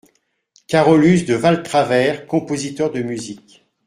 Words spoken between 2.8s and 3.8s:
de musique.